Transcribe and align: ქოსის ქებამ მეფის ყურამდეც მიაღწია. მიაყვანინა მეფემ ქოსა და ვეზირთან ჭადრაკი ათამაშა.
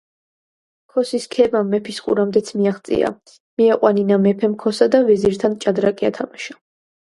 ქოსის 0.95 1.27
ქებამ 1.35 1.69
მეფის 1.73 1.99
ყურამდეც 2.07 2.49
მიაღწია. 2.61 3.13
მიაყვანინა 3.63 4.21
მეფემ 4.27 4.59
ქოსა 4.67 4.91
და 4.99 5.07
ვეზირთან 5.13 5.63
ჭადრაკი 5.69 6.13
ათამაშა. 6.15 6.61